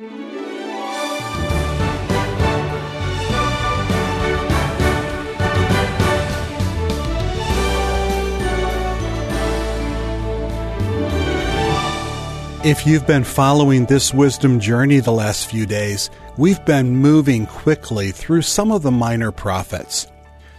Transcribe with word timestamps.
If 0.00 0.06
you've 12.86 13.08
been 13.08 13.24
following 13.24 13.86
this 13.86 14.14
wisdom 14.14 14.60
journey 14.60 15.00
the 15.00 15.10
last 15.10 15.50
few 15.50 15.66
days, 15.66 16.10
we've 16.36 16.64
been 16.64 16.94
moving 16.94 17.46
quickly 17.46 18.12
through 18.12 18.42
some 18.42 18.70
of 18.70 18.82
the 18.82 18.92
minor 18.92 19.32
prophets. 19.32 20.06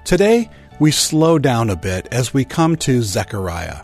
Today, 0.04 0.50
we 0.80 0.92
slow 0.92 1.40
down 1.40 1.70
a 1.70 1.78
bit 1.78 2.10
as 2.12 2.34
we 2.34 2.44
come 2.44 2.76
to 2.78 3.02
Zechariah. 3.02 3.84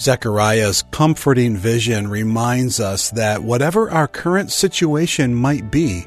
Zechariah's 0.00 0.82
comforting 0.90 1.56
vision 1.56 2.08
reminds 2.08 2.80
us 2.80 3.10
that 3.10 3.42
whatever 3.42 3.90
our 3.90 4.08
current 4.08 4.50
situation 4.50 5.34
might 5.34 5.70
be, 5.70 6.06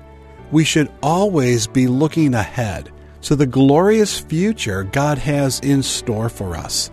we 0.52 0.64
should 0.64 0.92
always 1.02 1.68
be 1.68 1.88
looking 1.88 2.34
ahead 2.34 2.92
to 3.22 3.36
the 3.36 3.46
glorious 3.46 4.20
future 4.20 4.84
God 4.84 5.18
has 5.18 5.60
in 5.62 5.82
store 5.82 6.30
for 6.30 6.56
us. 6.56 6.92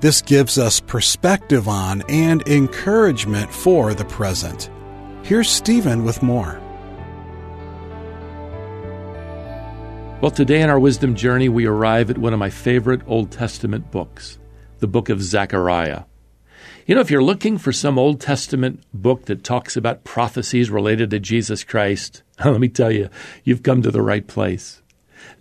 This 0.00 0.22
gives 0.22 0.58
us 0.58 0.80
perspective 0.80 1.68
on 1.68 2.02
and 2.08 2.46
encouragement 2.48 3.52
for 3.52 3.94
the 3.94 4.04
present. 4.04 4.70
Here's 5.22 5.48
Stephen 5.48 6.04
with 6.04 6.22
more. 6.22 6.60
Well, 10.20 10.30
today 10.30 10.62
in 10.62 10.70
our 10.70 10.78
wisdom 10.78 11.14
journey, 11.14 11.50
we 11.50 11.66
arrive 11.66 12.10
at 12.10 12.18
one 12.18 12.32
of 12.32 12.38
my 12.38 12.50
favorite 12.50 13.02
Old 13.06 13.30
Testament 13.30 13.90
books, 13.90 14.38
the 14.78 14.86
book 14.86 15.10
of 15.10 15.22
Zechariah. 15.22 16.04
You 16.86 16.94
know, 16.94 17.00
if 17.00 17.10
you're 17.10 17.22
looking 17.22 17.58
for 17.58 17.72
some 17.72 17.98
Old 17.98 18.20
Testament 18.20 18.82
book 18.92 19.26
that 19.26 19.44
talks 19.44 19.76
about 19.76 20.04
prophecies 20.04 20.70
related 20.70 21.10
to 21.10 21.20
Jesus 21.20 21.64
Christ, 21.64 22.22
let 22.44 22.60
me 22.60 22.68
tell 22.68 22.90
you, 22.90 23.08
you've 23.42 23.62
come 23.62 23.82
to 23.82 23.90
the 23.90 24.02
right 24.02 24.26
place. 24.26 24.82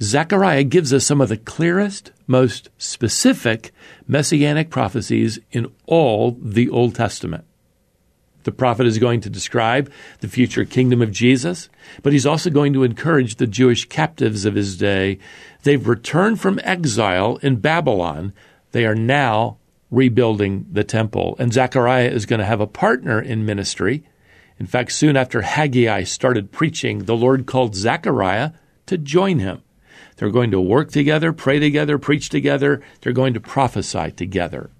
Zechariah 0.01 0.63
gives 0.63 0.93
us 0.93 1.05
some 1.05 1.21
of 1.21 1.29
the 1.29 1.37
clearest, 1.37 2.11
most 2.27 2.69
specific 2.77 3.71
messianic 4.07 4.69
prophecies 4.69 5.39
in 5.51 5.71
all 5.85 6.37
the 6.41 6.69
Old 6.69 6.95
Testament. 6.95 7.45
The 8.43 8.51
prophet 8.51 8.85
is 8.85 8.97
going 8.97 9.21
to 9.21 9.29
describe 9.29 9.91
the 10.19 10.27
future 10.27 10.65
kingdom 10.65 11.01
of 11.01 11.11
Jesus, 11.11 11.69
but 12.01 12.11
he's 12.11 12.25
also 12.25 12.49
going 12.49 12.73
to 12.73 12.83
encourage 12.83 13.35
the 13.35 13.47
Jewish 13.47 13.85
captives 13.85 14.45
of 14.45 14.55
his 14.55 14.77
day. 14.77 15.19
They've 15.63 15.87
returned 15.87 16.41
from 16.41 16.59
exile 16.63 17.37
in 17.37 17.57
Babylon. 17.57 18.33
They 18.71 18.85
are 18.85 18.95
now 18.95 19.57
rebuilding 19.93 20.65
the 20.71 20.83
temple. 20.83 21.35
And 21.37 21.53
Zechariah 21.53 22.09
is 22.09 22.25
going 22.25 22.39
to 22.39 22.45
have 22.45 22.59
a 22.59 22.67
partner 22.67 23.21
in 23.21 23.45
ministry. 23.45 24.03
In 24.59 24.65
fact, 24.65 24.91
soon 24.91 25.15
after 25.15 25.41
Haggai 25.41 26.03
started 26.03 26.51
preaching, 26.51 27.05
the 27.05 27.15
Lord 27.15 27.45
called 27.45 27.75
Zechariah 27.75 28.51
to 28.87 28.97
join 28.97 29.39
him. 29.39 29.61
They're 30.17 30.31
going 30.31 30.51
to 30.51 30.61
work 30.61 30.91
together, 30.91 31.31
pray 31.31 31.59
together, 31.59 31.97
preach 31.97 32.29
together. 32.29 32.81
They're 33.01 33.13
going 33.13 33.33
to 33.35 33.39
prophesy 33.39 34.11
together. 34.11 34.71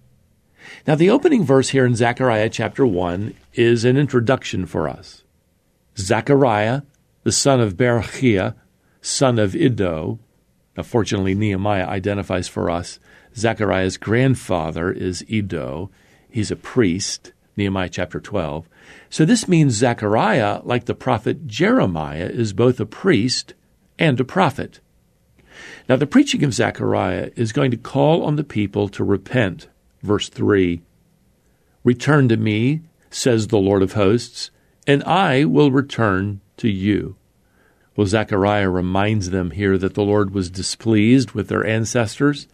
Now, 0.88 0.96
the 0.96 1.10
opening 1.10 1.44
verse 1.44 1.70
here 1.70 1.86
in 1.86 1.96
Zechariah 1.96 2.50
chapter 2.50 2.86
1 2.86 3.36
is 3.54 3.86
an 3.86 3.98
introduction 3.98 4.66
for 4.66 4.88
us. 4.88 5.24
Zechariah, 5.98 6.82
the 7.24 7.32
son 7.32 7.60
of 7.60 7.76
Berechiah, 7.76 8.56
son 9.02 9.38
of 9.38 9.56
Iddo. 9.56 10.20
Now, 10.76 10.84
fortunately, 10.84 11.36
Nehemiah 11.36 11.86
identifies 11.86 12.48
for 12.48 12.70
us 12.70 13.00
Zechariah's 13.36 13.98
grandfather 13.98 14.92
is 14.92 15.24
Iddo. 15.30 15.90
He's 16.30 16.52
a 16.52 16.56
priest, 16.56 17.32
Nehemiah 17.56 17.90
chapter 17.90 18.20
12. 18.20 18.68
So 19.10 19.26
this 19.26 19.48
means 19.48 19.74
Zechariah, 19.74 20.62
like 20.64 20.86
the 20.86 20.96
prophet 20.96 21.46
Jeremiah, 21.48 22.30
is 22.32 22.54
both 22.54 22.80
a 22.80 22.86
priest 22.86 23.54
and 24.00 24.20
a 24.20 24.26
prophet. 24.26 24.80
Now, 25.88 25.96
the 25.96 26.08
preaching 26.08 26.44
of 26.44 26.54
Zechariah 26.54 27.32
is 27.36 27.52
going 27.52 27.72
to 27.72 27.78
call 27.78 28.24
on 28.24 28.36
the 28.36 28.44
people 28.44 28.90
to 28.90 29.04
repent. 29.04 29.68
Verse 30.02 30.30
3 30.30 30.82
Return 31.84 32.30
to 32.30 32.38
me, 32.38 32.82
says 33.10 33.48
the 33.48 33.58
Lord 33.58 33.84
of 33.84 33.94
hosts, 33.94 34.50
and 34.88 35.04
I 35.04 35.46
will 35.46 35.72
return 35.72 36.42
to 36.58 36.70
you. 36.70 37.16
Well, 37.96 38.08
Zechariah 38.08 38.70
reminds 38.70 39.30
them 39.30 39.52
here 39.52 39.78
that 39.78 39.94
the 39.94 40.04
Lord 40.04 40.34
was 40.34 40.50
displeased 40.50 41.32
with 41.32 41.48
their 41.48 41.66
ancestors 41.66 42.48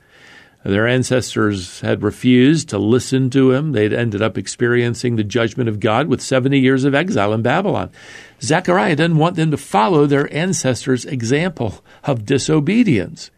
their 0.64 0.88
ancestors 0.88 1.80
had 1.80 2.04
refused 2.04 2.68
to 2.70 2.78
listen 2.78 3.30
to 3.30 3.54
him. 3.54 3.72
They'd 3.72 3.94
ended 3.94 4.22
up 4.22 4.38
experiencing 4.38 5.16
the 5.16 5.24
judgment 5.24 5.70
of 5.70 5.80
God 5.80 6.08
with 6.08 6.22
70 6.22 6.60
years 6.60 6.84
of 6.84 6.94
exile 6.94 7.32
in 7.32 7.42
Babylon. 7.42 7.92
Zechariah 8.42 8.98
doesn't 8.98 9.18
want 9.18 9.38
them 9.38 9.52
to 9.52 9.58
follow 9.58 10.06
their 10.06 10.32
ancestors' 10.34 11.06
example 11.06 11.84
of 12.04 12.26
disobedience. 12.26 13.32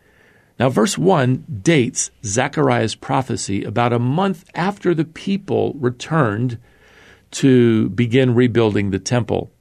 Now, 0.60 0.70
verse 0.70 0.98
1 0.98 1.62
dates 1.62 2.10
Zechariah's 2.24 2.96
prophecy 2.96 3.64
about 3.64 3.94
a 3.94 4.00
month 4.00 4.46
after 4.56 4.96
the 4.96 5.06
people 5.06 5.76
returned 5.80 6.58
to 7.32 7.90
begin 7.90 8.34
rebuilding 8.34 8.90
the 8.90 9.00
temple. 9.00 9.52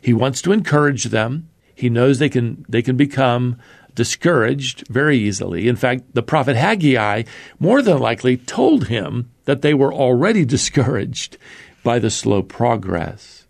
He 0.00 0.14
wants 0.14 0.40
to 0.42 0.52
encourage 0.52 1.04
them. 1.04 1.47
He 1.78 1.88
knows 1.88 2.18
they 2.18 2.28
can, 2.28 2.66
they 2.68 2.82
can 2.82 2.96
become 2.96 3.56
discouraged 3.94 4.88
very 4.88 5.16
easily. 5.16 5.68
In 5.68 5.76
fact, 5.76 6.12
the 6.12 6.24
prophet 6.24 6.56
Haggai 6.56 7.22
more 7.60 7.82
than 7.82 8.00
likely 8.00 8.36
told 8.36 8.88
him 8.88 9.30
that 9.44 9.62
they 9.62 9.74
were 9.74 9.94
already 9.94 10.44
discouraged 10.44 11.38
by 11.84 12.00
the 12.00 12.10
slow 12.10 12.42
progress. 12.42 13.46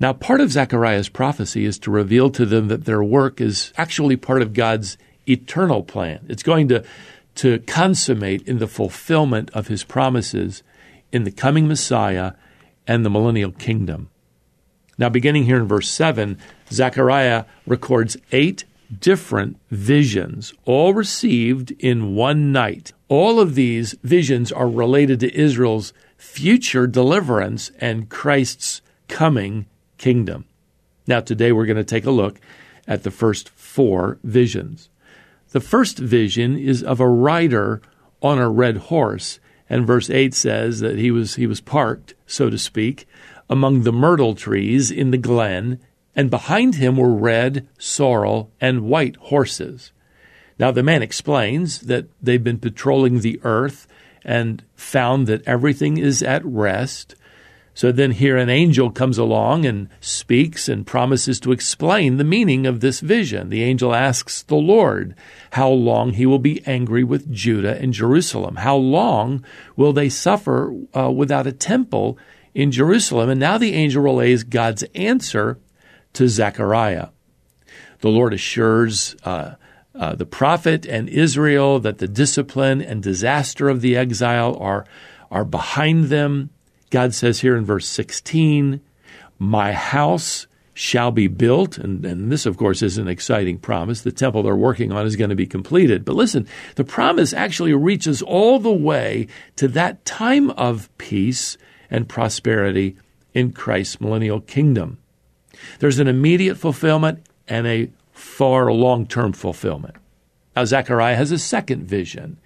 Now, 0.00 0.14
part 0.14 0.40
of 0.40 0.50
Zechariah's 0.50 1.10
prophecy 1.10 1.66
is 1.66 1.78
to 1.80 1.90
reveal 1.90 2.30
to 2.30 2.46
them 2.46 2.68
that 2.68 2.86
their 2.86 3.04
work 3.04 3.38
is 3.38 3.74
actually 3.76 4.16
part 4.16 4.40
of 4.40 4.54
God's 4.54 4.96
eternal 5.28 5.82
plan. 5.82 6.24
It's 6.30 6.42
going 6.42 6.68
to, 6.68 6.82
to 7.34 7.58
consummate 7.58 8.48
in 8.48 8.60
the 8.60 8.66
fulfillment 8.66 9.50
of 9.50 9.68
his 9.68 9.84
promises 9.84 10.62
in 11.12 11.24
the 11.24 11.30
coming 11.30 11.68
Messiah 11.68 12.32
and 12.86 13.04
the 13.04 13.10
millennial 13.10 13.52
kingdom. 13.52 14.08
Now, 14.98 15.08
beginning 15.08 15.44
here 15.44 15.56
in 15.56 15.66
verse 15.66 15.88
7, 15.88 16.38
Zechariah 16.70 17.44
records 17.66 18.16
eight 18.30 18.64
different 19.00 19.58
visions, 19.70 20.52
all 20.64 20.92
received 20.92 21.70
in 21.78 22.14
one 22.14 22.52
night. 22.52 22.92
All 23.08 23.40
of 23.40 23.54
these 23.54 23.94
visions 24.02 24.52
are 24.52 24.68
related 24.68 25.20
to 25.20 25.34
Israel's 25.34 25.92
future 26.16 26.86
deliverance 26.86 27.70
and 27.78 28.08
Christ's 28.08 28.82
coming 29.08 29.66
kingdom. 29.98 30.44
Now, 31.06 31.20
today 31.20 31.52
we're 31.52 31.66
going 31.66 31.76
to 31.76 31.84
take 31.84 32.06
a 32.06 32.10
look 32.10 32.40
at 32.86 33.02
the 33.02 33.10
first 33.10 33.48
four 33.50 34.18
visions. 34.22 34.88
The 35.50 35.60
first 35.60 35.98
vision 35.98 36.56
is 36.56 36.82
of 36.82 37.00
a 37.00 37.08
rider 37.08 37.82
on 38.22 38.38
a 38.38 38.48
red 38.48 38.76
horse, 38.76 39.38
and 39.68 39.86
verse 39.86 40.08
8 40.10 40.34
says 40.34 40.80
that 40.80 40.98
he 40.98 41.10
was, 41.10 41.34
he 41.34 41.46
was 41.46 41.60
parked, 41.60 42.14
so 42.26 42.50
to 42.50 42.58
speak, 42.58 43.06
among 43.48 43.82
the 43.82 43.92
myrtle 43.92 44.34
trees 44.34 44.90
in 44.90 45.10
the 45.10 45.18
glen 45.18 45.78
and 46.14 46.30
behind 46.30 46.76
him 46.76 46.96
were 46.96 47.14
red, 47.14 47.66
sorrel, 47.78 48.50
and 48.60 48.82
white 48.82 49.16
horses. 49.16 49.92
Now 50.58 50.70
the 50.70 50.82
man 50.82 51.02
explains 51.02 51.80
that 51.80 52.06
they've 52.20 52.42
been 52.42 52.58
patrolling 52.58 53.20
the 53.20 53.40
earth 53.42 53.86
and 54.24 54.62
found 54.76 55.26
that 55.26 55.46
everything 55.46 55.96
is 55.96 56.22
at 56.22 56.44
rest. 56.44 57.14
So 57.74 57.90
then 57.90 58.10
here 58.10 58.36
an 58.36 58.50
angel 58.50 58.90
comes 58.90 59.16
along 59.16 59.64
and 59.64 59.88
speaks 60.00 60.68
and 60.68 60.86
promises 60.86 61.40
to 61.40 61.52
explain 61.52 62.18
the 62.18 62.24
meaning 62.24 62.66
of 62.66 62.80
this 62.80 63.00
vision. 63.00 63.48
The 63.48 63.62
angel 63.62 63.94
asks 63.94 64.42
the 64.42 64.56
Lord 64.56 65.14
how 65.52 65.70
long 65.70 66.12
he 66.12 66.26
will 66.26 66.38
be 66.38 66.64
angry 66.66 67.02
with 67.02 67.32
Judah 67.32 67.80
and 67.80 67.94
Jerusalem. 67.94 68.56
How 68.56 68.76
long 68.76 69.42
will 69.74 69.94
they 69.94 70.10
suffer 70.10 70.74
uh, 70.94 71.10
without 71.10 71.46
a 71.46 71.52
temple 71.52 72.18
in 72.54 72.70
Jerusalem? 72.70 73.30
And 73.30 73.40
now 73.40 73.58
the 73.58 73.74
angel 73.74 74.02
relays 74.02 74.44
God's 74.44 74.84
answer 74.94 75.58
to 76.14 76.28
Zechariah. 76.28 77.08
The 78.00 78.08
Lord 78.08 78.34
assures 78.34 79.14
uh, 79.24 79.54
uh, 79.94 80.14
the 80.14 80.26
prophet 80.26 80.86
and 80.86 81.08
Israel 81.08 81.78
that 81.80 81.98
the 81.98 82.08
discipline 82.08 82.82
and 82.82 83.02
disaster 83.02 83.68
of 83.68 83.80
the 83.80 83.96
exile 83.96 84.56
are, 84.58 84.84
are 85.30 85.44
behind 85.44 86.04
them. 86.04 86.50
God 86.90 87.14
says 87.14 87.40
here 87.40 87.56
in 87.56 87.64
verse 87.64 87.86
16, 87.88 88.80
My 89.38 89.72
house 89.72 90.46
shall 90.74 91.10
be 91.10 91.26
built. 91.26 91.78
And, 91.78 92.04
and, 92.04 92.32
this, 92.32 92.46
of 92.46 92.56
course, 92.56 92.82
is 92.82 92.98
an 92.98 93.08
exciting 93.08 93.58
promise. 93.58 94.00
The 94.00 94.12
temple 94.12 94.42
they're 94.42 94.56
working 94.56 94.92
on 94.92 95.06
is 95.06 95.16
going 95.16 95.30
to 95.30 95.36
be 95.36 95.46
completed. 95.46 96.04
But 96.04 96.16
listen, 96.16 96.48
the 96.76 96.84
promise 96.84 97.32
actually 97.32 97.74
reaches 97.74 98.22
all 98.22 98.58
the 98.58 98.72
way 98.72 99.26
to 99.56 99.68
that 99.68 100.04
time 100.04 100.50
of 100.50 100.88
peace 100.98 101.58
and 101.92 102.08
prosperity 102.08 102.96
in 103.34 103.52
Christ's 103.52 104.00
millennial 104.00 104.40
kingdom. 104.40 104.98
There's 105.78 106.00
an 106.00 106.08
immediate 106.08 106.56
fulfillment 106.56 107.24
and 107.46 107.66
a 107.66 107.90
far 108.12 108.72
long 108.72 109.06
term 109.06 109.32
fulfillment. 109.32 109.94
Now, 110.56 110.64
Zechariah 110.64 111.16
has 111.16 111.30
a 111.30 111.38
second 111.38 111.84
vision. 111.84 112.38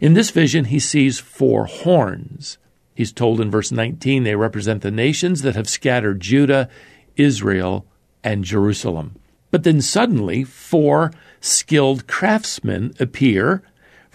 In 0.00 0.14
this 0.14 0.30
vision, 0.30 0.66
he 0.66 0.78
sees 0.78 1.18
four 1.18 1.66
horns. 1.66 2.58
He's 2.94 3.12
told 3.12 3.40
in 3.40 3.50
verse 3.50 3.70
19 3.70 4.22
they 4.22 4.34
represent 4.34 4.82
the 4.82 4.90
nations 4.90 5.42
that 5.42 5.56
have 5.56 5.68
scattered 5.68 6.20
Judah 6.20 6.68
Israel 7.16 7.84
and 8.22 8.44
Jerusalem. 8.44 9.16
But 9.50 9.64
then 9.64 9.80
suddenly, 9.80 10.44
four 10.44 11.12
skilled 11.40 12.06
craftsmen 12.06 12.94
appear. 13.00 13.62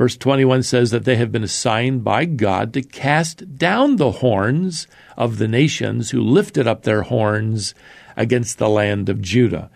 Verse 0.03 0.17
21 0.17 0.63
says 0.63 0.91
that 0.91 1.05
they 1.05 1.15
have 1.15 1.31
been 1.31 1.45
assigned 1.45 2.03
by 2.03 2.25
God 2.25 2.73
to 2.73 2.81
cast 2.81 3.57
down 3.57 3.95
the 3.95 4.11
horns 4.11 4.85
of 5.15 5.37
the 5.37 5.47
nations 5.47 6.09
who 6.09 6.19
lifted 6.19 6.67
up 6.67 6.83
their 6.83 7.03
horns 7.03 7.73
against 8.17 8.57
the 8.57 8.67
land 8.67 9.07
of 9.07 9.21
Judah. 9.21 9.71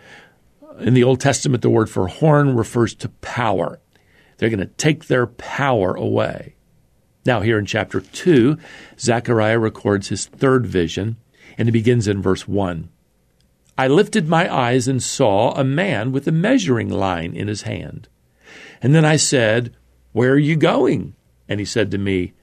In 0.80 0.96
the 0.96 1.04
Old 1.06 1.22
Testament, 1.22 1.62
the 1.62 1.70
word 1.70 1.90
for 1.90 2.08
horn 2.08 2.58
refers 2.58 2.94
to 2.96 3.08
power. 3.08 3.80
They're 4.36 4.50
going 4.50 4.60
to 4.60 4.66
take 4.66 5.06
their 5.06 5.28
power 5.28 5.94
away. 5.94 6.56
Now, 7.26 7.40
here 7.40 7.58
in 7.58 7.66
chapter 7.66 8.02
2, 8.02 8.58
Zechariah 9.00 9.60
records 9.60 10.10
his 10.10 10.26
third 10.26 10.68
vision, 10.68 11.16
and 11.58 11.70
it 11.70 11.72
begins 11.72 12.06
in 12.06 12.22
verse 12.22 12.46
1. 12.46 12.90
I 13.78 13.88
lifted 13.88 14.28
my 14.28 14.54
eyes 14.54 14.90
and 14.90 15.02
saw 15.02 15.52
a 15.52 15.64
man 15.64 16.12
with 16.12 16.28
a 16.28 16.34
measuring 16.34 16.90
line 16.90 17.34
in 17.34 17.48
his 17.48 17.62
hand. 17.62 18.10
And 18.82 18.94
then 18.94 19.06
I 19.06 19.16
said, 19.16 19.74
Where 20.18 20.32
are 20.32 20.40
you 20.40 20.56
going? 20.56 21.14
And 21.48 21.60
he 21.60 21.66
said 21.68 21.92
to 21.92 22.00
me, 22.00 22.34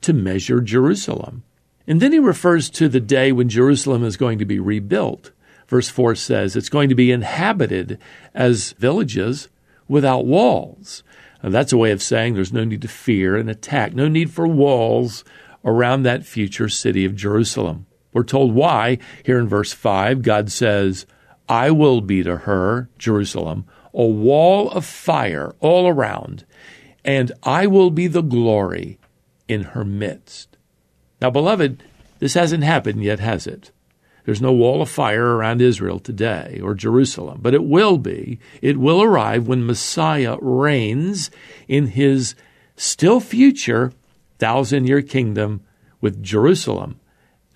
To 0.00 0.12
measure 0.12 0.60
Jerusalem. 0.60 1.44
And 1.86 2.02
then 2.02 2.10
he 2.10 2.18
refers 2.18 2.68
to 2.70 2.88
the 2.88 2.98
day 2.98 3.30
when 3.30 3.48
Jerusalem 3.48 4.02
is 4.02 4.16
going 4.16 4.40
to 4.40 4.44
be 4.44 4.58
rebuilt. 4.58 5.30
Verse 5.68 5.88
4 5.88 6.16
says 6.16 6.56
it's 6.56 6.68
going 6.68 6.88
to 6.88 6.96
be 6.96 7.12
inhabited 7.12 8.00
as 8.34 8.72
villages 8.72 9.48
without 9.86 10.26
walls. 10.26 11.04
And 11.40 11.54
that's 11.54 11.72
a 11.72 11.78
way 11.78 11.92
of 11.92 12.02
saying 12.02 12.34
there's 12.34 12.52
no 12.52 12.64
need 12.64 12.82
to 12.82 12.88
fear 12.88 13.36
an 13.36 13.48
attack, 13.48 13.94
no 13.94 14.08
need 14.08 14.32
for 14.32 14.48
walls 14.48 15.22
around 15.64 16.02
that 16.02 16.26
future 16.26 16.68
city 16.68 17.04
of 17.04 17.14
Jerusalem. 17.14 17.86
We're 18.12 18.24
told 18.24 18.56
why 18.56 18.98
here 19.24 19.38
in 19.38 19.46
verse 19.46 19.72
5. 19.72 20.22
God 20.22 20.50
says, 20.50 21.06
I 21.48 21.70
will 21.70 22.00
be 22.00 22.24
to 22.24 22.38
her, 22.38 22.90
Jerusalem, 22.98 23.66
a 23.94 24.04
wall 24.04 24.68
of 24.72 24.84
fire 24.84 25.54
all 25.60 25.86
around, 25.86 26.44
and 27.04 27.32
I 27.42 27.66
will 27.66 27.90
be 27.90 28.06
the 28.06 28.22
glory 28.22 28.98
in 29.48 29.62
her 29.62 29.84
midst. 29.84 30.56
Now, 31.20 31.30
beloved, 31.30 31.82
this 32.18 32.34
hasn't 32.34 32.64
happened 32.64 33.02
yet, 33.02 33.20
has 33.20 33.46
it? 33.46 33.70
There's 34.24 34.42
no 34.42 34.52
wall 34.52 34.82
of 34.82 34.90
fire 34.90 35.36
around 35.36 35.60
Israel 35.60 35.98
today 35.98 36.60
or 36.62 36.74
Jerusalem, 36.74 37.40
but 37.42 37.54
it 37.54 37.64
will 37.64 37.98
be. 37.98 38.38
It 38.60 38.78
will 38.78 39.02
arrive 39.02 39.48
when 39.48 39.66
Messiah 39.66 40.36
reigns 40.40 41.30
in 41.66 41.88
his 41.88 42.34
still 42.76 43.20
future 43.20 43.92
thousand 44.38 44.86
year 44.86 45.02
kingdom 45.02 45.62
with 46.00 46.22
Jerusalem 46.22 47.00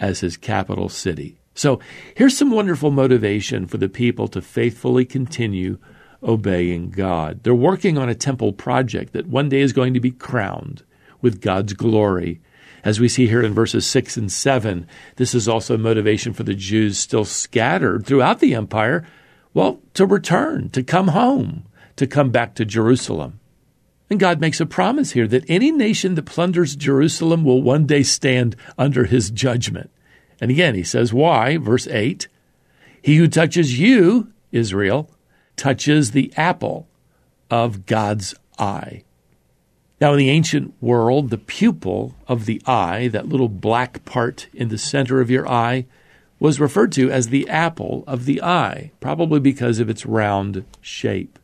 as 0.01 0.21
his 0.21 0.37
capital 0.37 0.89
city. 0.89 1.39
So 1.55 1.81
here's 2.17 2.37
some 2.37 2.51
wonderful 2.51 2.91
motivation 2.91 3.67
for 3.67 3.79
the 3.79 3.89
people 3.89 4.27
to 4.29 4.43
faithfully 4.43 5.05
continue 5.05 5.79
obeying 6.25 6.91
God. 6.91 7.43
They're 7.43 7.55
working 7.55 7.99
on 7.99 8.09
a 8.09 8.15
temple 8.15 8.53
project 8.53 9.13
that 9.13 9.27
one 9.27 9.49
day 9.49 9.61
is 9.61 9.73
going 9.73 9.95
to 9.95 10.01
be 10.01 10.11
crowned 10.11 10.83
with 11.21 11.41
God's 11.41 11.75
glory 11.75 12.41
as 12.85 13.01
we 13.01 13.09
see 13.09 13.27
here 13.27 13.43
in 13.43 13.55
verses 13.55 13.87
6 13.87 14.19
and 14.19 14.31
7, 14.31 14.87
this 15.17 15.35
is 15.35 15.49
also 15.49 15.75
a 15.75 15.79
motivation 15.79 16.35
for 16.35 16.43
the 16.43 16.55
Jews 16.55 16.99
still 16.99 17.25
scattered 17.25 18.05
throughout 18.05 18.41
the 18.41 18.55
empire, 18.55 19.07
well, 19.55 19.81
to 19.95 20.05
return, 20.05 20.69
to 20.71 20.83
come 20.83 21.09
home, 21.09 21.65
to 21.97 22.07
come 22.07 22.31
back 22.31 22.55
to 22.57 22.65
Jerusalem. 22.67 23.41
And 24.11 24.21
God 24.21 24.39
makes 24.39 24.61
a 24.61 24.67
promise 24.67 25.13
here 25.13 25.27
that 25.29 25.49
any 25.49 25.73
nation 25.73 26.15
that 26.15 26.27
plunders 26.27 26.77
Jerusalem 26.77 27.43
will 27.43 27.63
one 27.63 27.87
day 27.87 28.03
stand 28.03 28.55
under 28.77 29.05
his 29.05 29.31
judgment. 29.31 29.91
And 30.39 30.51
again, 30.51 30.75
he 30.75 30.85
says, 30.85 31.13
Why? 31.13 31.57
Verse 31.57 31.87
8 31.87 32.29
He 33.01 33.17
who 33.17 33.29
touches 33.29 33.79
you, 33.81 34.31
Israel, 34.53 35.09
touches 35.57 36.11
the 36.11 36.33
apple 36.37 36.87
of 37.51 37.87
God's 37.87 38.35
eye. 38.59 39.03
Now, 40.01 40.13
in 40.13 40.19
the 40.19 40.31
ancient 40.31 40.75
world, 40.81 41.31
the 41.31 41.39
pupil 41.39 42.15
of 42.27 42.47
the 42.47 42.61
eye, 42.67 43.09
that 43.09 43.29
little 43.29 43.49
black 43.49 44.05
part 44.05 44.49
in 44.53 44.69
the 44.69 44.79
center 44.79 45.21
of 45.21 45.31
your 45.31 45.49
eye, 45.49 45.87
was 46.41 46.61
referred 46.61 46.93
to 46.93 47.11
as 47.11 47.29
the 47.29 47.49
apple 47.49 48.05
of 48.07 48.25
the 48.25 48.43
eye, 48.43 48.91
probably 49.01 49.41
because 49.41 49.79
of 49.79 49.89
its 49.89 50.05
round 50.05 50.65
shape. 50.81 51.39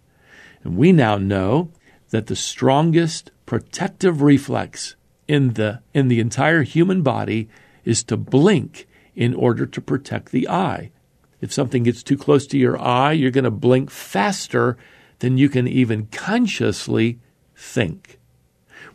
And 0.62 0.76
we 0.76 0.92
now 0.92 1.16
know 1.16 1.70
that 2.10 2.26
the 2.26 2.36
strongest 2.36 3.30
protective 3.46 4.20
reflex 4.20 4.96
in 5.26 5.54
the, 5.54 5.80
in 5.94 6.08
the 6.08 6.20
entire 6.20 6.64
human 6.64 7.02
body 7.02 7.48
is 7.84 8.02
to 8.04 8.16
blink 8.16 8.86
in 9.14 9.32
order 9.32 9.64
to 9.64 9.80
protect 9.80 10.32
the 10.32 10.48
eye. 10.48 10.90
If 11.40 11.52
something 11.52 11.84
gets 11.84 12.02
too 12.02 12.18
close 12.18 12.46
to 12.48 12.58
your 12.58 12.80
eye, 12.80 13.12
you're 13.12 13.30
going 13.30 13.44
to 13.44 13.50
blink 13.50 13.90
faster 13.90 14.76
than 15.20 15.38
you 15.38 15.48
can 15.48 15.66
even 15.66 16.06
consciously 16.06 17.18
think. 17.54 18.18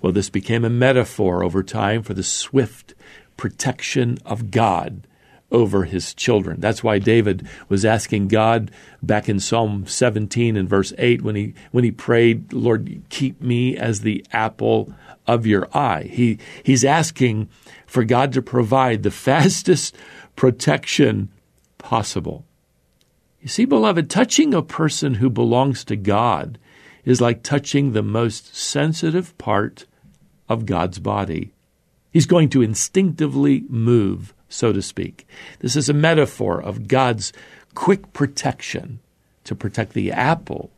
Well, 0.02 0.12
this 0.12 0.30
became 0.30 0.66
a 0.66 0.70
metaphor 0.70 1.44
over 1.44 1.64
time 1.64 2.04
for 2.04 2.14
the 2.14 2.24
swift 2.24 2.94
protection 3.38 4.18
of 4.26 4.52
God 4.52 5.08
over 5.52 5.84
his 5.84 6.14
children. 6.14 6.60
That's 6.60 6.84
why 6.84 7.00
David 7.00 7.48
was 7.70 7.86
asking 7.86 8.28
God 8.30 8.72
back 9.02 9.30
in 9.30 9.40
Psalm 9.40 9.86
17 9.88 10.58
and 10.58 10.68
verse 10.68 10.92
8 10.98 11.22
when 11.22 11.36
he 11.36 11.54
when 11.72 11.84
he 11.84 11.92
prayed, 11.92 12.52
"Lord, 12.52 13.02
keep 13.10 13.42
me 13.42 13.78
as 13.78 14.02
the 14.02 14.26
apple 14.32 14.94
of 15.28 15.46
your 15.46 15.70
eye." 15.74 16.10
He 16.12 16.40
he's 16.64 16.84
asking 16.84 17.48
for 17.86 18.04
God 18.04 18.34
to 18.34 18.42
provide 18.42 19.04
the 19.04 19.12
fastest 19.30 19.96
protection 20.36 21.30
possible. 21.86 22.44
You 23.42 23.48
see, 23.48 23.66
beloved, 23.66 24.10
touching 24.10 24.56
a 24.56 24.64
person 24.64 25.14
who 25.14 25.30
belongs 25.30 25.84
to 25.86 25.96
God 25.96 26.58
is 27.04 27.22
like 27.22 27.44
touching 27.44 27.92
the 27.92 28.02
most 28.02 28.56
sensitive 28.56 29.38
part 29.38 29.86
of 30.50 30.66
God's 30.66 30.98
body. 30.98 31.52
He's 32.12 32.26
going 32.26 32.50
to 32.50 32.64
instinctively 32.64 33.66
move, 33.70 34.34
so 34.50 34.74
to 34.74 34.82
speak. 34.82 35.28
This 35.60 35.76
is 35.76 35.88
a 35.88 35.94
metaphor 35.94 36.60
of 36.60 36.88
God's 36.88 37.32
quick 37.76 38.14
protection 38.14 39.00
to 39.44 39.54
protect 39.54 39.94
the 39.94 40.12
apple 40.12 40.72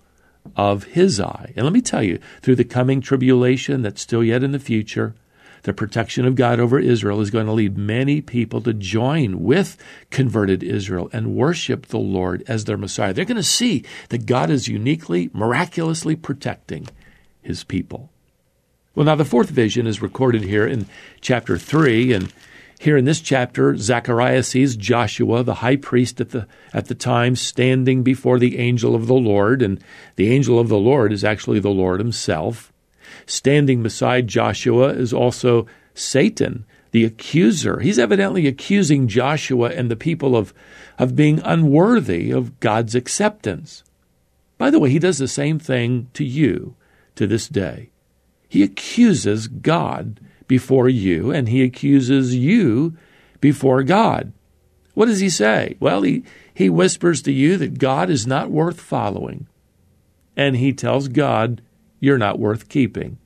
of 0.57 0.83
his 0.83 1.21
eye. 1.21 1.53
And 1.55 1.63
let 1.63 1.71
me 1.71 1.81
tell 1.81 2.03
you, 2.03 2.19
through 2.41 2.55
the 2.55 2.65
coming 2.65 2.99
tribulation 2.99 3.81
that's 3.81 4.01
still 4.01 4.25
yet 4.25 4.43
in 4.43 4.51
the 4.51 4.59
future, 4.59 5.15
the 5.63 5.73
protection 5.73 6.25
of 6.25 6.35
God 6.35 6.59
over 6.59 6.79
Israel 6.79 7.21
is 7.21 7.29
going 7.29 7.45
to 7.45 7.51
lead 7.51 7.77
many 7.77 8.21
people 8.21 8.61
to 8.61 8.73
join 8.73 9.43
with 9.43 9.77
converted 10.09 10.63
Israel 10.63 11.09
and 11.13 11.35
worship 11.35 11.87
the 11.87 11.97
Lord 11.97 12.43
as 12.47 12.65
their 12.65 12.77
Messiah. 12.77 13.13
They're 13.13 13.25
going 13.25 13.37
to 13.37 13.43
see 13.43 13.83
that 14.09 14.25
God 14.25 14.49
is 14.49 14.67
uniquely, 14.67 15.29
miraculously 15.33 16.15
protecting 16.15 16.87
his 17.41 17.63
people. 17.63 18.09
Well, 18.97 19.05
now 19.05 19.15
the 19.15 19.25
fourth 19.25 19.51
vision 19.51 19.85
is 19.85 20.01
recorded 20.01 20.43
here 20.43 20.65
in 20.65 20.87
chapter 21.21 21.57
3. 21.57 22.13
And 22.13 22.33
here 22.79 22.97
in 22.97 23.05
this 23.05 23.21
chapter, 23.21 23.77
Zechariah 23.77 24.41
sees 24.41 24.75
Joshua, 24.75 25.43
the 25.43 25.55
high 25.55 25.75
priest 25.75 26.19
at 26.19 26.31
the, 26.31 26.47
at 26.73 26.87
the 26.87 26.95
time, 26.95 27.35
standing 27.35 28.01
before 28.01 28.39
the 28.39 28.57
angel 28.57 28.95
of 28.95 29.05
the 29.05 29.13
Lord. 29.13 29.61
And 29.61 29.83
the 30.15 30.31
angel 30.31 30.57
of 30.59 30.67
the 30.67 30.79
Lord 30.79 31.13
is 31.13 31.23
actually 31.23 31.59
the 31.59 31.69
Lord 31.69 31.99
himself. 31.99 32.73
Standing 33.25 33.83
beside 33.83 34.27
Joshua 34.27 34.89
is 34.89 35.13
also 35.13 35.67
Satan, 35.93 36.65
the 36.91 37.05
accuser. 37.05 37.79
He's 37.79 37.99
evidently 37.99 38.47
accusing 38.47 39.07
Joshua 39.07 39.69
and 39.69 39.89
the 39.89 39.95
people 39.95 40.35
of, 40.35 40.53
of 40.97 41.15
being 41.15 41.41
unworthy 41.43 42.31
of 42.31 42.59
God's 42.59 42.95
acceptance. 42.95 43.83
By 44.57 44.69
the 44.69 44.79
way, 44.79 44.89
he 44.89 44.99
does 44.99 45.17
the 45.17 45.27
same 45.27 45.59
thing 45.59 46.09
to 46.13 46.23
you 46.23 46.75
to 47.15 47.27
this 47.27 47.47
day. 47.47 47.89
He 48.49 48.63
accuses 48.63 49.47
God 49.47 50.19
before 50.47 50.87
you, 50.89 51.31
and 51.31 51.49
he 51.49 51.61
accuses 51.63 52.35
you 52.35 52.95
before 53.41 53.83
God. 53.83 54.31
What 54.93 55.07
does 55.07 55.19
he 55.19 55.29
say? 55.29 55.75
Well, 55.79 56.01
he, 56.01 56.23
he 56.53 56.69
whispers 56.69 57.21
to 57.23 57.31
you 57.31 57.57
that 57.57 57.77
God 57.77 58.09
is 58.09 58.25
not 58.25 58.49
worth 58.49 58.79
following, 58.79 59.47
and 60.35 60.55
he 60.55 60.73
tells 60.73 61.07
God, 61.07 61.61
You're 61.99 62.17
not 62.17 62.39
worth 62.39 62.69
keeping. 62.69 63.17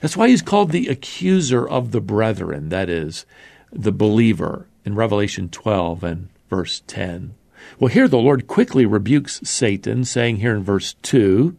That's 0.00 0.16
why 0.16 0.28
he's 0.28 0.42
called 0.42 0.70
the 0.70 0.88
accuser 0.88 1.68
of 1.68 1.90
the 1.90 2.00
brethren, 2.00 2.68
that 2.68 2.88
is, 2.88 3.26
the 3.72 3.92
believer, 3.92 4.68
in 4.84 4.94
Revelation 4.94 5.48
12 5.48 6.04
and 6.04 6.28
verse 6.48 6.82
10. 6.86 7.34
Well, 7.78 7.88
here 7.88 8.08
the 8.08 8.18
Lord 8.18 8.46
quickly 8.46 8.86
rebukes 8.86 9.40
Satan, 9.42 10.04
saying 10.04 10.36
here 10.36 10.54
in 10.54 10.62
verse 10.62 10.94
2 11.02 11.56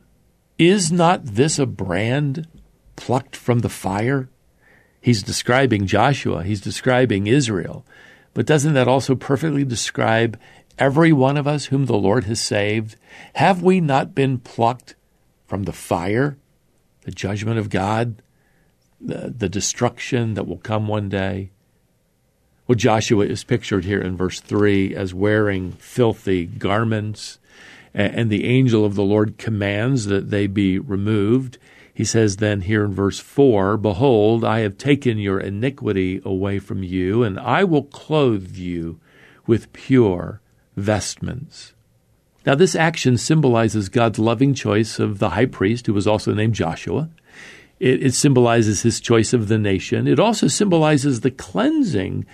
Is 0.58 0.92
not 0.92 1.25
this 1.25 1.60
a 1.60 1.65
brand 1.65 2.48
plucked 2.96 3.36
from 3.36 3.60
the 3.60 3.70
fire? 3.70 4.30
He's 5.01 5.24
describing 5.24 5.86
Joshua, 5.86 6.44
he's 6.44 6.62
describing 6.62 7.27
Israel. 7.27 7.86
But 8.34 8.46
doesn't 8.46 8.74
that 8.74 8.88
also 8.88 9.15
perfectly 9.15 9.63
describe 9.63 10.39
every 10.77 11.13
one 11.13 11.38
of 11.38 11.48
us 11.48 11.65
whom 11.65 11.86
the 11.86 11.94
Lord 11.94 12.25
has 12.25 12.42
saved? 12.42 12.96
Have 13.36 13.62
we 13.62 13.80
not 13.80 14.13
been 14.13 14.39
plucked 14.39 14.96
from 15.55 15.63
the 15.63 15.71
fire, 15.71 16.38
the 17.03 17.12
judgment 17.12 17.57
of 17.57 17.69
God, 17.69 18.21
the, 19.00 19.33
the 19.33 19.47
destruction 19.47 20.33
that 20.33 20.45
will 20.45 20.57
come 20.57 20.85
one 20.85 21.07
day? 21.07 21.51
Well, 22.67 22.75
Joshua 22.75 23.25
is 23.25 23.45
pictured 23.45 23.85
here 23.85 24.01
in 24.01 24.17
verse 24.17 24.41
3 24.41 24.93
as 24.93 25.13
wearing 25.13 25.71
filthy 25.71 26.45
garments, 26.45 27.39
and 27.93 28.29
the 28.29 28.43
angel 28.43 28.83
of 28.83 28.95
the 28.95 29.03
Lord 29.03 29.38
commands 29.38 30.07
that 30.07 30.29
they 30.29 30.45
be 30.45 30.77
removed. 30.77 31.57
He 31.93 32.03
says 32.03 32.35
then 32.35 32.59
here 32.59 32.83
in 32.83 32.93
verse 32.93 33.21
4 33.21 33.77
Behold, 33.77 34.43
I 34.43 34.59
have 34.59 34.77
taken 34.77 35.19
your 35.19 35.39
iniquity 35.39 36.21
away 36.25 36.59
from 36.59 36.83
you, 36.83 37.24
and 37.24 37.39
I 37.39 37.63
will 37.63 37.83
clothe 37.83 38.57
you 38.57 39.00
with 39.47 39.71
pure 39.71 40.41
vestments. 40.75 41.75
Now, 42.45 42.53
this 42.53 42.75
action 42.75 43.17
symbolizes 43.17 43.89
God's 43.89 44.19
loving 44.19 44.53
choice 44.53 44.99
of 44.99 45.19
the 45.19 45.31
high 45.31 45.47
priest, 45.47 45.87
who 45.87 45.93
was 45.93 46.05
also 46.05 46.33
named 46.33 46.53
Joshua. 46.53 47.09
It, 47.79 48.03
it, 48.03 48.13
symbolizes 48.13 48.83
his 48.83 48.99
choice 48.99 49.33
of 49.33 49.47
the 49.47 49.57
nation. 49.57 50.07
It 50.07 50.19
also 50.19 50.47
symbolizes 50.47 51.21
the 51.21 51.31
cleansing 51.31 52.25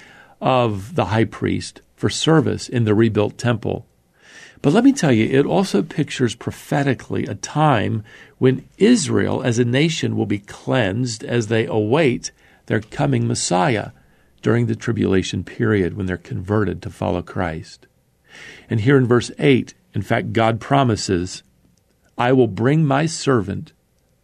of 0.41 0.95
the 0.95 1.05
high 1.05 1.25
priest 1.25 1.81
for 1.95 2.09
service 2.09 2.67
in 2.67 2.83
the 2.83 2.93
rebuilt 2.93 3.37
temple. 3.37 3.85
But 4.61 4.73
let 4.73 4.83
me 4.83 4.91
tell 4.91 5.11
you, 5.11 5.25
it 5.25 5.45
also 5.45 5.81
pictures 5.81 6.35
prophetically 6.35 7.25
a 7.25 7.33
time 7.33 8.03
when 8.37 8.67
Israel 8.77 9.41
as 9.41 9.57
a 9.57 9.65
nation 9.65 10.15
will 10.15 10.27
be 10.27 10.39
cleansed 10.39 11.23
as 11.23 11.47
they 11.47 11.65
await 11.65 12.31
their 12.67 12.81
coming 12.81 13.27
Messiah 13.27 13.91
during 14.41 14.67
the 14.67 14.75
tribulation 14.75 15.43
period 15.43 15.95
when 15.95 16.05
they're 16.05 16.17
converted 16.17 16.81
to 16.81 16.89
follow 16.89 17.21
Christ. 17.21 17.87
And 18.69 18.81
here 18.81 18.97
in 18.97 19.07
verse 19.07 19.31
8, 19.39 19.73
in 19.93 20.01
fact, 20.01 20.33
God 20.33 20.59
promises, 20.59 21.43
I 22.17 22.31
will 22.33 22.47
bring 22.47 22.85
my 22.85 23.05
servant, 23.05 23.73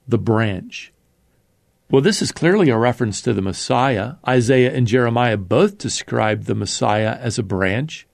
the 0.07 0.17
branch. 0.17 0.93
Well, 1.89 2.01
this 2.01 2.21
is 2.21 2.31
clearly 2.31 2.69
a 2.69 2.77
reference 2.77 3.21
to 3.21 3.33
the 3.33 3.41
Messiah. 3.41 4.15
Isaiah 4.27 4.73
and 4.73 4.87
Jeremiah 4.87 5.37
both 5.37 5.77
describe 5.77 6.43
the 6.43 6.55
Messiah 6.55 7.17
as 7.19 7.39
a 7.39 7.43
branch. 7.43 8.07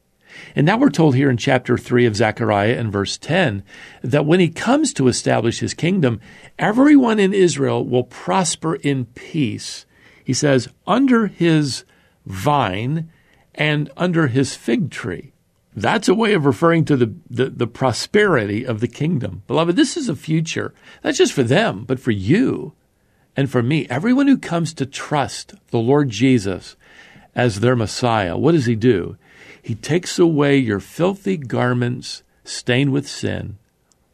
And 0.55 0.65
now 0.65 0.77
we're 0.77 0.89
told 0.89 1.15
here 1.15 1.29
in 1.29 1.37
chapter 1.37 1.77
3 1.77 2.05
of 2.05 2.15
Zechariah 2.15 2.77
and 2.77 2.91
verse 2.91 3.17
10 3.17 3.63
that 4.01 4.25
when 4.25 4.39
he 4.39 4.49
comes 4.49 4.93
to 4.93 5.07
establish 5.07 5.59
his 5.59 5.73
kingdom, 5.73 6.19
everyone 6.57 7.19
in 7.19 7.33
Israel 7.33 7.85
will 7.85 8.03
prosper 8.03 8.75
in 8.75 9.05
peace. 9.05 9.85
He 10.23 10.33
says, 10.33 10.69
under 10.87 11.27
his 11.27 11.83
vine 12.25 13.11
and 13.53 13.91
under 13.97 14.27
his 14.27 14.55
fig 14.55 14.89
tree. 14.89 15.32
That's 15.75 16.07
a 16.07 16.13
way 16.13 16.33
of 16.33 16.45
referring 16.45 16.85
to 16.85 16.95
the, 16.95 17.13
the, 17.29 17.49
the, 17.49 17.67
prosperity 17.67 18.65
of 18.65 18.79
the 18.79 18.87
kingdom. 18.87 19.43
Beloved, 19.47 19.75
this 19.75 19.97
is 19.97 20.07
a 20.07 20.15
future, 20.15 20.73
not 21.03 21.15
just 21.15 21.33
for 21.33 21.43
them, 21.43 21.83
but 21.85 21.99
for 21.99 22.11
you 22.11 22.73
and 23.35 23.49
for 23.49 23.63
me. 23.63 23.87
Everyone 23.89 24.27
who 24.27 24.37
comes 24.37 24.73
to 24.75 24.85
trust 24.85 25.55
the 25.71 25.79
Lord 25.79 26.09
Jesus 26.09 26.75
as 27.35 27.59
their 27.59 27.75
Messiah, 27.75 28.37
what 28.37 28.51
does 28.51 28.67
he 28.67 28.75
do? 28.75 29.17
He 29.61 29.75
takes 29.75 30.19
away 30.19 30.57
your 30.57 30.79
filthy 30.79 31.37
garments 31.37 32.21
stained 32.43 32.91
with 32.91 33.07
sin, 33.07 33.57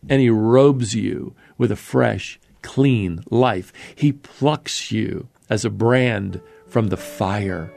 and 0.07 0.21
he 0.21 0.29
robes 0.29 0.95
you 0.95 1.35
with 1.57 1.71
a 1.71 1.75
fresh, 1.75 2.39
clean 2.61 3.23
life. 3.29 3.73
He 3.95 4.13
plucks 4.13 4.91
you 4.91 5.27
as 5.49 5.65
a 5.65 5.69
brand 5.69 6.39
from 6.67 6.87
the 6.87 6.97
fire 6.97 7.73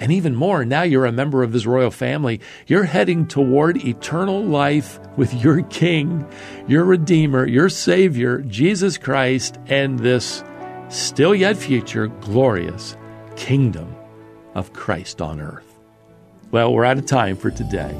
and 0.00 0.10
even 0.10 0.34
more, 0.34 0.64
now 0.64 0.82
you're 0.82 1.04
a 1.04 1.12
member 1.12 1.42
of 1.42 1.52
his 1.52 1.66
royal 1.66 1.90
family. 1.90 2.40
You're 2.66 2.84
heading 2.84 3.26
toward 3.26 3.84
eternal 3.84 4.42
life 4.42 4.98
with 5.16 5.34
your 5.34 5.62
King, 5.64 6.26
your 6.66 6.84
Redeemer, 6.84 7.46
your 7.46 7.68
Savior, 7.68 8.38
Jesus 8.40 8.96
Christ, 8.96 9.58
and 9.66 9.98
this 9.98 10.42
still 10.88 11.34
yet 11.34 11.58
future 11.58 12.06
glorious 12.06 12.96
kingdom 13.36 13.94
of 14.54 14.72
Christ 14.72 15.20
on 15.20 15.38
earth. 15.38 15.66
Well, 16.50 16.72
we're 16.72 16.86
out 16.86 16.98
of 16.98 17.06
time 17.06 17.36
for 17.36 17.50
today. 17.50 17.94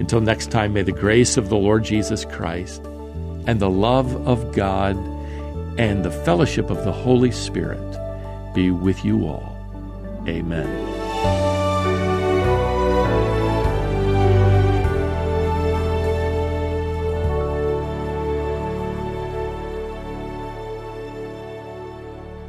Until 0.00 0.22
next 0.22 0.50
time, 0.50 0.72
may 0.72 0.82
the 0.82 0.92
grace 0.92 1.36
of 1.36 1.50
the 1.50 1.56
Lord 1.56 1.84
Jesus 1.84 2.24
Christ 2.24 2.82
and 3.46 3.60
the 3.60 3.70
love 3.70 4.26
of 4.26 4.52
God 4.54 4.96
and 5.78 6.04
the 6.04 6.10
fellowship 6.10 6.70
of 6.70 6.84
the 6.84 6.92
Holy 6.92 7.30
Spirit 7.30 8.54
be 8.54 8.70
with 8.70 9.04
you 9.04 9.26
all. 9.26 9.54
Amen. 10.26 10.93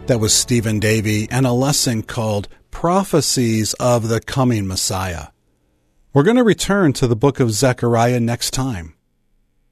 That 0.07 0.19
was 0.19 0.35
Stephen 0.35 0.79
Davey 0.79 1.27
and 1.31 1.47
a 1.47 1.51
lesson 1.51 2.03
called 2.03 2.47
Prophecies 2.69 3.73
of 3.79 4.07
the 4.07 4.19
Coming 4.19 4.67
Messiah. 4.67 5.29
We're 6.13 6.21
going 6.21 6.37
to 6.37 6.43
return 6.43 6.93
to 6.93 7.07
the 7.07 7.15
book 7.15 7.39
of 7.39 7.49
Zechariah 7.49 8.19
next 8.19 8.51
time. 8.51 8.93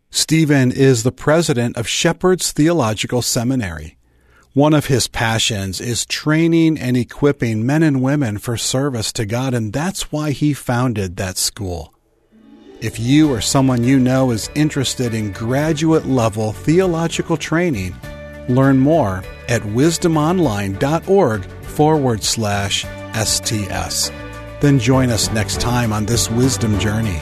Stephen 0.09 0.71
is 0.71 1.03
the 1.03 1.11
president 1.11 1.77
of 1.77 1.87
Shepherd's 1.87 2.51
Theological 2.51 3.21
Seminary. 3.21 3.99
One 4.53 4.73
of 4.73 4.87
his 4.87 5.07
passions 5.07 5.79
is 5.79 6.03
training 6.03 6.79
and 6.79 6.97
equipping 6.97 7.63
men 7.63 7.83
and 7.83 8.01
women 8.01 8.39
for 8.39 8.57
service 8.57 9.13
to 9.13 9.27
God, 9.27 9.53
and 9.53 9.71
that's 9.71 10.11
why 10.11 10.31
he 10.31 10.55
founded 10.55 11.15
that 11.17 11.37
school. 11.37 11.93
If 12.81 12.99
you 12.99 13.31
or 13.31 13.39
someone 13.39 13.83
you 13.83 13.99
know 13.99 14.31
is 14.31 14.49
interested 14.55 15.13
in 15.13 15.31
graduate 15.31 16.07
level 16.07 16.53
theological 16.53 17.37
training, 17.37 17.95
Learn 18.47 18.77
more 18.77 19.23
at 19.47 19.61
wisdomonline.org 19.61 21.45
forward 21.45 22.23
slash 22.23 22.85
STS. 23.13 24.11
Then 24.59 24.79
join 24.79 25.09
us 25.09 25.31
next 25.31 25.59
time 25.59 25.91
on 25.91 26.05
this 26.05 26.29
wisdom 26.29 26.79
journey. 26.79 27.21